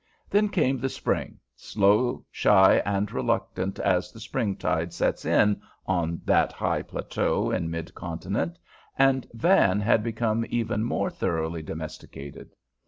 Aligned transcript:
Then 0.31 0.49
came 0.49 0.79
the 0.79 0.89
spring, 0.89 1.37
slow, 1.55 2.25
shy, 2.31 2.81
and 2.87 3.11
reluctant 3.11 3.77
as 3.77 4.11
the 4.11 4.19
springtide 4.19 4.93
sets 4.93 5.25
in 5.25 5.61
on 5.85 6.21
that 6.25 6.51
high 6.51 6.81
plateau 6.81 7.51
in 7.51 7.69
mid 7.69 7.93
continent, 7.93 8.57
and 8.97 9.27
Van 9.33 9.79
had 9.79 10.01
become 10.03 10.43
even 10.49 10.83
more 10.83 11.11
thoroughly 11.11 11.61
domesticated. 11.61 12.55